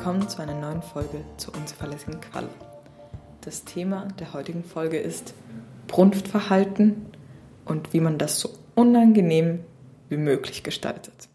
[0.00, 2.48] willkommen zu einer neuen Folge zur unzuverlässigen Qualle.
[3.42, 5.34] Das Thema der heutigen Folge ist
[5.88, 7.04] Brunftverhalten
[7.66, 9.60] und wie man das so unangenehm
[10.08, 11.28] wie möglich gestaltet.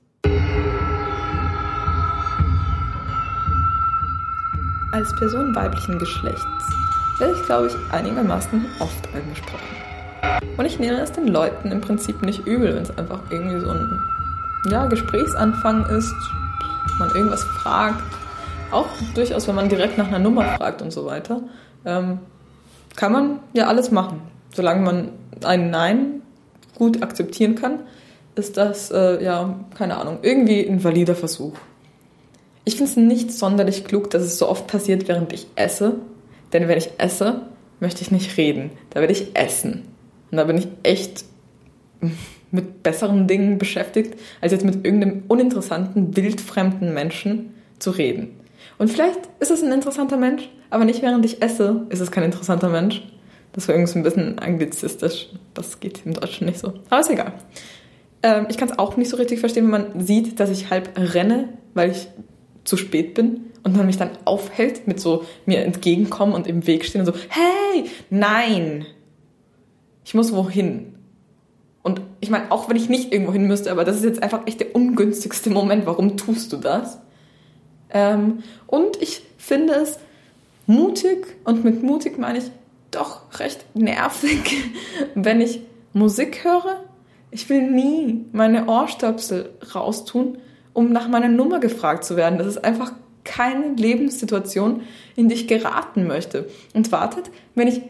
[4.91, 6.41] Als Person weiblichen Geschlechts
[7.19, 10.57] werde ich, glaube ich, einigermaßen oft angesprochen.
[10.57, 13.69] Und ich nehme es den Leuten im Prinzip nicht übel, wenn es einfach irgendwie so
[13.69, 13.99] ein
[14.71, 16.15] ja, Gesprächsanfang ist,
[16.97, 18.24] man irgendwas fragt.
[18.71, 21.43] Auch durchaus, wenn man direkt nach einer Nummer fragt und so weiter,
[21.85, 22.19] ähm,
[22.95, 24.21] kann man ja alles machen.
[24.53, 25.09] Solange man
[25.43, 26.21] ein Nein
[26.75, 27.81] gut akzeptieren kann,
[28.35, 31.53] ist das, äh, ja, keine Ahnung, irgendwie ein valider Versuch.
[32.65, 35.97] Ich finde es nicht sonderlich klug, dass es so oft passiert, während ich esse.
[36.51, 37.41] Denn wenn ich esse,
[37.79, 38.71] möchte ich nicht reden.
[38.89, 39.83] Da werde ich essen.
[40.31, 41.25] Und da bin ich echt
[42.51, 48.39] mit besseren Dingen beschäftigt, als jetzt mit irgendeinem uninteressanten, wildfremden Menschen zu reden.
[48.77, 52.23] Und vielleicht ist es ein interessanter Mensch, aber nicht während ich esse, ist es kein
[52.23, 53.03] interessanter Mensch.
[53.53, 55.29] Das war irgendwie ein bisschen anglizistisch.
[55.53, 56.73] Das geht im Deutschen nicht so.
[56.89, 57.33] Aber ist egal.
[58.21, 60.89] Ähm, ich kann es auch nicht so richtig verstehen, wenn man sieht, dass ich halb
[60.97, 62.07] renne, weil ich
[62.65, 66.85] zu spät bin und man mich dann aufhält mit so mir entgegenkommen und im Weg
[66.85, 68.85] stehen und so, hey, nein,
[70.03, 70.95] ich muss wohin.
[71.81, 74.47] Und ich meine, auch wenn ich nicht irgendwo hin müsste, aber das ist jetzt einfach
[74.47, 75.85] echt der ungünstigste Moment.
[75.85, 76.99] Warum tust du das?
[77.95, 79.97] Ähm, und ich finde es
[80.67, 82.51] mutig, und mit mutig meine ich
[82.91, 84.65] doch recht nervig,
[85.15, 85.61] wenn ich
[85.93, 86.83] Musik höre.
[87.31, 90.37] Ich will nie meine Ohrstöpsel raustun,
[90.73, 92.37] um nach meiner Nummer gefragt zu werden.
[92.37, 92.91] Das ist einfach
[93.23, 94.83] keine Lebenssituation,
[95.15, 96.49] in die ich geraten möchte.
[96.73, 97.81] Und wartet, wenn ich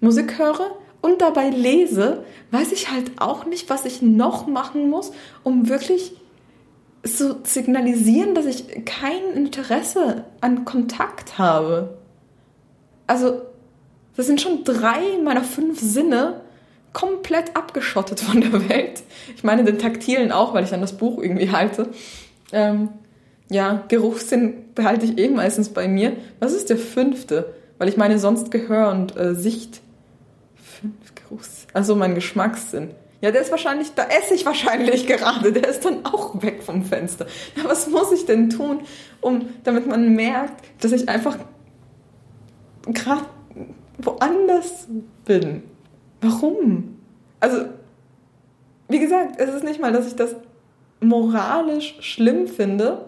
[0.00, 5.12] Musik höre, und dabei lese, weiß ich halt auch nicht, was ich noch machen muss,
[5.42, 6.12] um wirklich
[7.02, 11.98] zu signalisieren, dass ich kein Interesse an Kontakt habe.
[13.06, 13.42] Also,
[14.16, 16.42] das sind schon drei meiner fünf Sinne
[16.92, 19.02] komplett abgeschottet von der Welt.
[19.34, 21.88] Ich meine den taktilen auch, weil ich dann das Buch irgendwie halte.
[22.52, 22.90] Ähm,
[23.50, 26.16] ja, Geruchssinn behalte ich eh meistens bei mir.
[26.38, 27.54] Was ist der fünfte?
[27.78, 29.80] Weil ich meine sonst Gehör und äh, Sicht
[30.82, 31.66] Fünf Geruchs.
[31.72, 32.90] Also mein Geschmackssinn.
[33.22, 36.84] Ja, der ist wahrscheinlich, da esse ich wahrscheinlich gerade, der ist dann auch weg vom
[36.84, 37.26] Fenster.
[37.56, 38.80] Ja, was muss ich denn tun,
[39.20, 41.38] um, damit man merkt, dass ich einfach
[42.84, 43.24] gerade
[43.98, 44.88] woanders
[45.24, 45.62] bin?
[46.20, 46.98] Warum?
[47.38, 47.66] Also,
[48.88, 50.34] wie gesagt, es ist nicht mal, dass ich das
[51.00, 53.06] moralisch schlimm finde.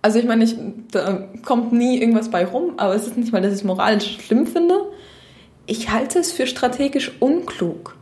[0.00, 0.56] Also ich meine, ich,
[0.92, 4.18] da kommt nie irgendwas bei rum, aber es ist nicht mal, dass ich es moralisch
[4.18, 4.90] schlimm finde,
[5.66, 7.99] ich halte es für strategisch unklug.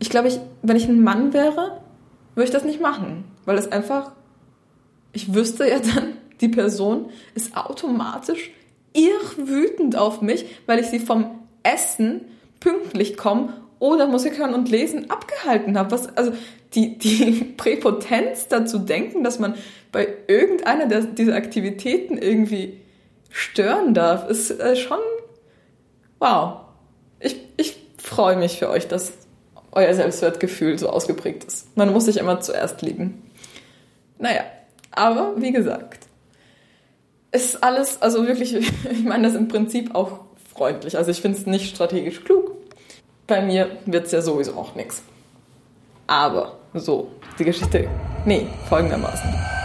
[0.00, 1.80] Ich glaube, ich, wenn ich ein Mann wäre,
[2.34, 4.12] würde ich das nicht machen, weil es einfach,
[5.12, 8.50] ich wüsste ja dann, die Person ist automatisch
[8.92, 12.22] irr wütend auf mich, weil ich sie vom Essen
[12.58, 15.92] pünktlich kommen oder Musik hören und lesen abgehalten habe.
[15.92, 16.32] Was, also
[16.74, 19.54] die, die Präpotenz dazu denken, dass man
[19.92, 22.80] bei irgendeiner der, dieser Aktivitäten irgendwie
[23.28, 24.98] stören darf, ist äh, schon
[26.18, 26.60] wow
[27.20, 29.12] ich, ich freue mich für euch, dass
[29.72, 31.76] euer Selbstwertgefühl so ausgeprägt ist.
[31.76, 33.22] Man muss sich immer zuerst lieben.
[34.18, 34.42] Naja,
[34.90, 36.06] aber wie gesagt,
[37.32, 38.54] ist alles, also wirklich,
[38.90, 40.20] ich meine das im Prinzip auch
[40.52, 40.96] freundlich.
[40.96, 42.52] Also ich finde es nicht strategisch klug.
[43.26, 45.02] Bei mir wird es ja sowieso auch nichts.
[46.06, 47.88] Aber so, die Geschichte,
[48.24, 49.59] nee, folgendermaßen.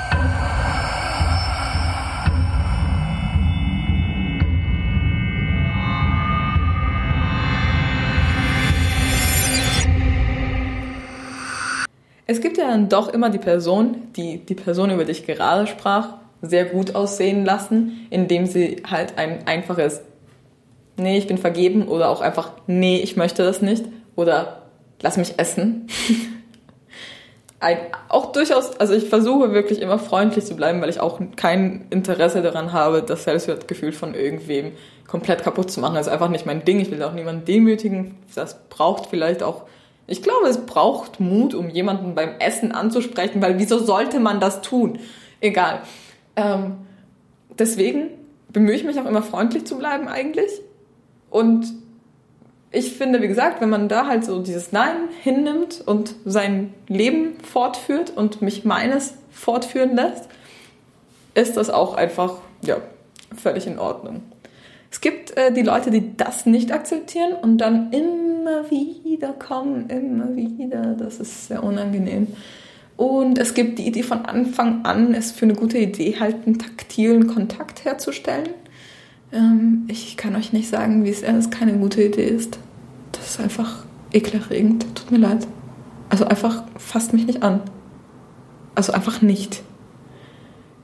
[12.67, 16.95] Dann doch immer die Person, die die Person, über die ich gerade sprach, sehr gut
[16.95, 20.01] aussehen lassen, indem sie halt ein einfaches
[20.97, 23.83] Nee, ich bin vergeben oder auch einfach Nee, ich möchte das nicht
[24.15, 24.61] oder
[25.01, 25.87] Lass mich essen.
[27.59, 27.77] ein,
[28.09, 32.41] auch durchaus, also ich versuche wirklich immer freundlich zu bleiben, weil ich auch kein Interesse
[32.41, 34.71] daran habe, das Selbstwertgefühl von irgendwem
[35.07, 35.95] komplett kaputt zu machen.
[35.95, 36.79] Das ist einfach nicht mein Ding.
[36.79, 38.17] Ich will auch niemanden demütigen.
[38.33, 39.63] Das braucht vielleicht auch
[40.07, 44.61] ich glaube, es braucht Mut, um jemanden beim Essen anzusprechen, weil wieso sollte man das
[44.61, 44.99] tun?
[45.41, 45.81] Egal.
[46.35, 46.77] Ähm,
[47.57, 48.09] deswegen
[48.49, 50.51] bemühe ich mich auch immer freundlich zu bleiben eigentlich.
[51.29, 51.73] Und
[52.71, 57.37] ich finde, wie gesagt, wenn man da halt so dieses Nein hinnimmt und sein Leben
[57.39, 60.27] fortführt und mich meines fortführen lässt,
[61.33, 62.77] ist das auch einfach, ja,
[63.35, 64.23] völlig in Ordnung.
[64.95, 70.37] Es gibt äh, die Leute, die das nicht akzeptieren und dann immer wieder kommen, immer
[70.37, 70.93] wieder.
[70.93, 72.27] Das ist sehr unangenehm.
[72.95, 76.59] Und es gibt die Idee von Anfang an, es für eine gute Idee halt einen
[76.59, 78.51] taktilen Kontakt herzustellen.
[79.33, 82.57] Ähm, ich kann euch nicht sagen, wie es erst keine gute Idee ist.
[83.11, 83.83] Das ist einfach
[84.13, 84.85] ekelerregend.
[84.95, 85.45] Tut mir leid.
[86.07, 87.59] Also einfach fasst mich nicht an.
[88.75, 89.61] Also einfach nicht.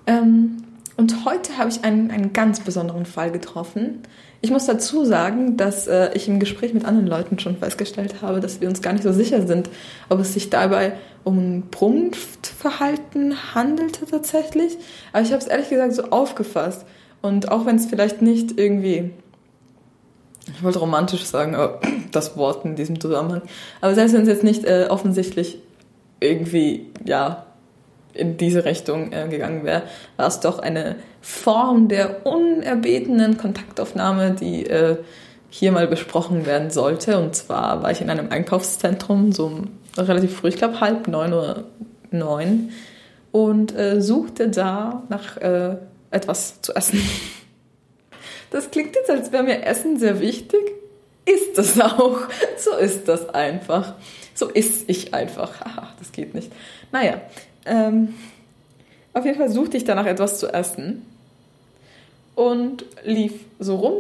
[0.06, 0.61] Ähm,
[1.02, 4.04] und heute habe ich einen, einen ganz besonderen Fall getroffen.
[4.40, 8.40] Ich muss dazu sagen, dass äh, ich im Gespräch mit anderen Leuten schon festgestellt habe,
[8.40, 9.68] dass wir uns gar nicht so sicher sind,
[10.10, 10.94] ob es sich dabei
[11.24, 14.78] um ein Prumpftverhalten handelte tatsächlich.
[15.12, 16.86] Aber ich habe es ehrlich gesagt so aufgefasst.
[17.24, 19.10] Und auch wenn es vielleicht nicht irgendwie,
[20.56, 21.82] ich wollte romantisch sagen, aber
[22.12, 23.42] das Wort in diesem Zusammenhang,
[23.82, 25.58] aber selbst wenn es jetzt nicht äh, offensichtlich
[26.20, 27.48] irgendwie, ja,
[28.14, 29.84] in diese Richtung äh, gegangen wäre,
[30.18, 34.98] war es doch eine Form der unerbetenen Kontaktaufnahme, die äh,
[35.50, 37.20] hier mal besprochen werden sollte.
[37.20, 39.64] Und zwar war ich in einem Einkaufszentrum, so
[39.98, 41.64] relativ früh, ich glaube halb neun oder
[42.12, 42.72] neun,
[43.32, 45.76] und äh, suchte da nach äh,
[46.10, 47.02] etwas zu essen.
[48.52, 50.60] Das klingt jetzt, als wäre mir Essen sehr wichtig.
[51.26, 52.20] Ist es auch.
[52.58, 53.94] So ist das einfach.
[54.34, 55.62] So ist ich einfach.
[55.62, 56.52] Haha, das geht nicht.
[56.92, 57.22] Naja,
[57.66, 58.14] ähm,
[59.14, 61.06] auf jeden Fall suchte ich danach etwas zu essen
[62.36, 63.94] und lief so rum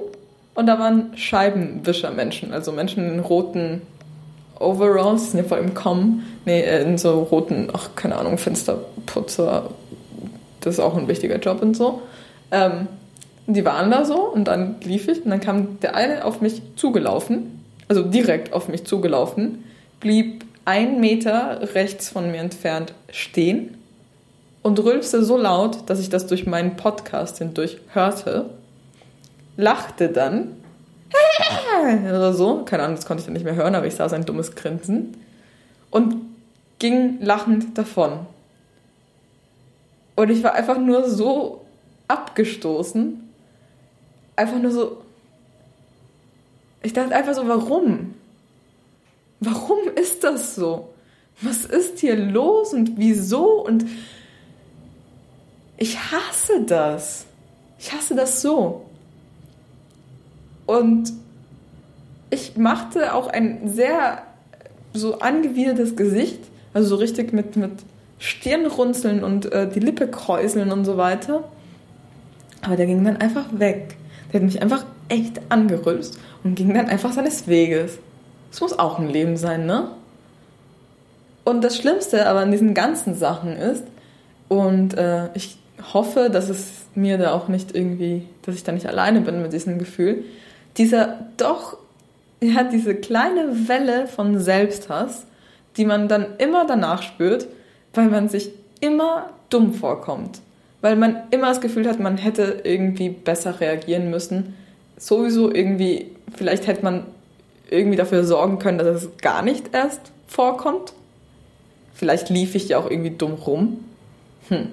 [0.53, 3.81] und da waren Scheibenwischermenschen, also Menschen in roten
[4.59, 8.37] Overalls, die sind ja voll im Kommen, nee, äh, in so roten, ach, keine Ahnung,
[8.37, 9.71] Fensterputzer,
[10.59, 12.01] das ist auch ein wichtiger Job und so.
[12.51, 12.87] Ähm,
[13.47, 16.61] die waren da so und dann lief ich und dann kam der eine auf mich
[16.75, 19.63] zugelaufen, also direkt auf mich zugelaufen,
[19.99, 23.75] blieb ein Meter rechts von mir entfernt stehen
[24.61, 28.51] und rülpste so laut, dass ich das durch meinen Podcast hindurch hörte,
[29.57, 30.55] lachte dann
[32.05, 34.23] oder so, keine Ahnung, das konnte ich dann nicht mehr hören, aber ich sah sein
[34.23, 35.17] dummes Grinsen
[35.89, 36.15] und
[36.79, 38.25] ging lachend davon.
[40.15, 41.65] Und ich war einfach nur so
[42.07, 43.29] abgestoßen,
[44.37, 45.01] einfach nur so,
[46.81, 48.13] ich dachte einfach so, warum?
[49.41, 50.93] Warum ist das so?
[51.41, 53.65] Was ist hier los und wieso?
[53.65, 53.85] Und
[55.77, 57.25] ich hasse das.
[57.79, 58.85] Ich hasse das so.
[60.67, 61.11] Und
[62.29, 64.21] ich machte auch ein sehr
[64.93, 66.39] so angewidertes Gesicht,
[66.75, 67.71] also so richtig mit, mit
[68.19, 71.45] Stirnrunzeln und äh, die Lippe kräuseln und so weiter.
[72.61, 73.97] Aber der ging dann einfach weg.
[74.31, 77.97] Der hat mich einfach echt angerülpst und ging dann einfach seines Weges.
[78.51, 79.89] Es muss auch ein Leben sein, ne?
[81.43, 83.83] Und das Schlimmste aber an diesen ganzen Sachen ist,
[84.51, 85.57] und äh, ich
[85.93, 89.53] hoffe, dass es mir da auch nicht irgendwie, dass ich da nicht alleine bin mit
[89.53, 90.25] diesem Gefühl,
[90.77, 91.77] dieser doch,
[92.41, 95.25] ja, diese kleine Welle von Selbsthass,
[95.77, 97.47] die man dann immer danach spürt,
[97.93, 98.51] weil man sich
[98.81, 100.41] immer dumm vorkommt.
[100.81, 104.55] Weil man immer das Gefühl hat, man hätte irgendwie besser reagieren müssen.
[104.97, 107.05] Sowieso irgendwie, vielleicht hätte man
[107.71, 110.93] irgendwie dafür sorgen können, dass es gar nicht erst vorkommt.
[111.93, 113.83] Vielleicht lief ich ja auch irgendwie dumm rum.
[114.49, 114.67] Hm.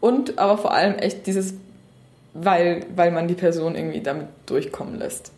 [0.00, 1.54] Und aber vor allem echt dieses,
[2.34, 5.30] weil, weil man die Person irgendwie damit durchkommen lässt.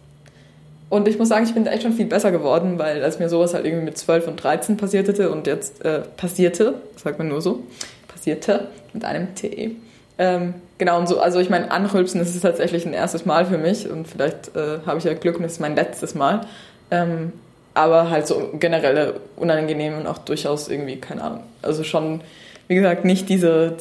[0.88, 3.28] Und ich muss sagen, ich bin da echt schon viel besser geworden, weil als mir
[3.28, 7.42] sowas halt irgendwie mit 12 und 13 passierte und jetzt äh, passierte, sagt man nur
[7.42, 7.64] so,
[8.06, 9.72] passierte mit einem TE.
[10.18, 13.58] Ähm, genau, und so, also ich meine, anrülpsen, das ist tatsächlich ein erstes Mal für
[13.58, 16.46] mich und vielleicht äh, habe ich ja Glück und es ist mein letztes Mal.
[16.90, 17.32] Ähm,
[17.76, 21.42] aber halt so generelle unangenehm und auch durchaus irgendwie, keine Ahnung.
[21.60, 22.22] Also schon,
[22.68, 23.76] wie gesagt, nicht diese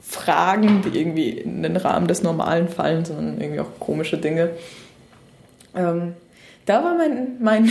[0.00, 4.50] Fragen, die irgendwie in den Rahmen des Normalen fallen, sondern irgendwie auch komische Dinge.
[5.74, 6.14] Ähm,
[6.66, 7.68] da war mein, mein,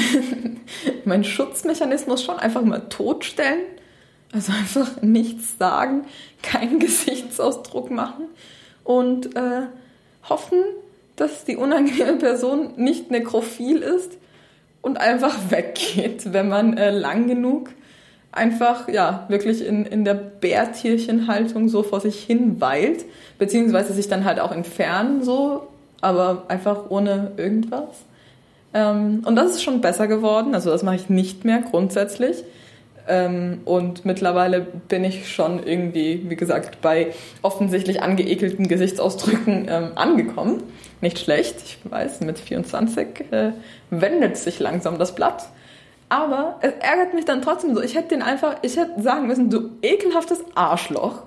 [1.06, 3.62] mein Schutzmechanismus schon einfach mal totstellen.
[4.34, 6.06] Also einfach nichts sagen,
[6.42, 8.26] keinen Gesichtsausdruck machen
[8.84, 9.68] und äh,
[10.28, 10.60] hoffen,
[11.16, 14.18] dass die unangenehme Person nicht nekrophil ist
[14.84, 17.72] und einfach weggeht, wenn man äh, lang genug
[18.32, 23.06] einfach, ja, wirklich in, in der Bärtierchenhaltung so vor sich hin weilt,
[23.38, 25.68] beziehungsweise sich dann halt auch entfernen so,
[26.02, 28.04] aber einfach ohne irgendwas.
[28.74, 32.44] Ähm, und das ist schon besser geworden, also das mache ich nicht mehr grundsätzlich.
[33.08, 40.64] Ähm, und mittlerweile bin ich schon irgendwie, wie gesagt, bei offensichtlich angeekelten Gesichtsausdrücken ähm, angekommen.
[41.02, 43.52] Nicht schlecht, ich weiß, mit 24 äh,
[43.90, 45.50] wendet sich langsam das Blatt.
[46.08, 47.82] Aber es ärgert mich dann trotzdem so.
[47.82, 51.24] Ich hätte den einfach, ich hätte sagen müssen, du ekelhaftes Arschloch,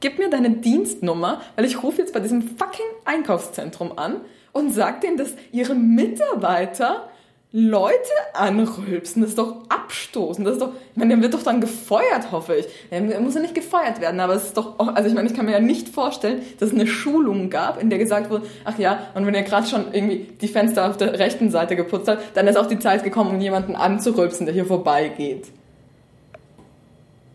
[0.00, 4.16] gib mir deine Dienstnummer, weil ich rufe jetzt bei diesem fucking Einkaufszentrum an
[4.52, 7.08] und sag denen, dass ihre Mitarbeiter
[7.56, 10.44] Leute anrülpsen, das ist doch abstoßend.
[10.44, 12.66] Das ist doch, ich meine, der wird doch dann gefeuert, hoffe ich.
[12.90, 15.46] Er muss ja nicht gefeuert werden, aber es ist doch, also ich meine, ich kann
[15.46, 19.06] mir ja nicht vorstellen, dass es eine Schulung gab, in der gesagt wurde, ach ja,
[19.14, 22.48] und wenn ihr gerade schon irgendwie die Fenster auf der rechten Seite geputzt habt, dann
[22.48, 25.46] ist auch die Zeit gekommen, um jemanden anzurülpsen, der hier vorbeigeht.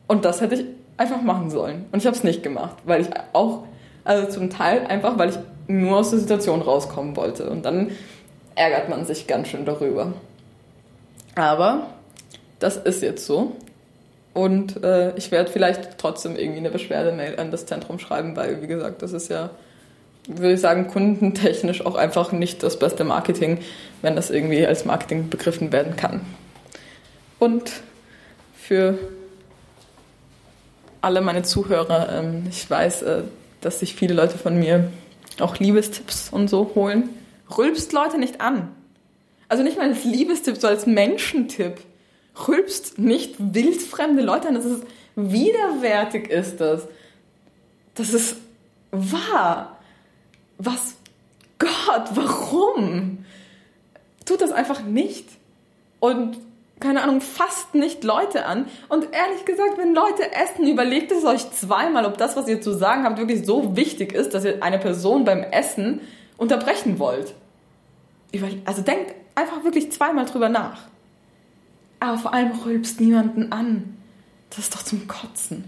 [0.09, 0.65] Und das hätte ich
[0.97, 1.85] einfach machen sollen.
[1.93, 3.63] Und ich habe es nicht gemacht, weil ich auch,
[4.03, 7.49] also zum Teil einfach, weil ich nur aus der Situation rauskommen wollte.
[7.49, 7.91] Und dann
[8.59, 10.13] ärgert man sich ganz schön darüber.
[11.35, 11.87] Aber
[12.59, 13.55] das ist jetzt so.
[14.33, 18.67] Und äh, ich werde vielleicht trotzdem irgendwie eine Beschwerdemail an das Zentrum schreiben, weil, wie
[18.67, 19.49] gesagt, das ist ja,
[20.27, 23.59] würde ich sagen, kundentechnisch auch einfach nicht das beste Marketing,
[24.01, 26.21] wenn das irgendwie als Marketing begriffen werden kann.
[27.39, 27.71] Und
[28.53, 28.99] für
[31.01, 33.21] alle meine Zuhörer, ähm, ich weiß, äh,
[33.61, 34.91] dass sich viele Leute von mir
[35.39, 37.09] auch Liebestipps und so holen.
[37.57, 38.75] Rülpst Leute nicht an.
[39.47, 41.81] Also nicht mal als Liebestipp, so als Menschentipp.
[42.47, 44.55] Rülpst nicht wildfremde Leute an.
[44.55, 44.83] Das ist
[45.15, 46.87] widerwärtig ist das.
[47.95, 48.37] Das ist
[48.91, 49.77] wahr.
[50.57, 50.95] Was?
[51.57, 53.25] Gott, warum?
[54.25, 55.27] Tut das einfach nicht.
[55.99, 56.37] Und
[56.79, 58.67] keine Ahnung, fasst nicht Leute an.
[58.87, 62.71] Und ehrlich gesagt, wenn Leute essen, überlegt es euch zweimal, ob das, was ihr zu
[62.73, 65.99] sagen habt, wirklich so wichtig ist, dass ihr eine Person beim Essen
[66.37, 67.33] unterbrechen wollt.
[68.65, 70.81] Also denkt einfach wirklich zweimal drüber nach.
[71.99, 73.97] Aber vor allem rülpst niemanden an.
[74.49, 75.65] Das ist doch zum Kotzen.